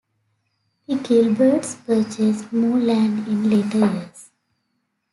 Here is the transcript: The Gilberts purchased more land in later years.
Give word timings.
The 0.87 0.95
Gilberts 0.95 1.75
purchased 1.75 2.51
more 2.51 2.79
land 2.79 3.27
in 3.27 3.51
later 3.51 3.81
years. 3.93 4.31